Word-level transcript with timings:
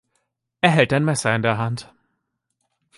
Er 0.61 0.71
hält 0.71 0.93
ein 0.93 1.05
Messer 1.05 1.35
in 1.35 1.43
der 1.43 1.59
Hand. 1.59 1.93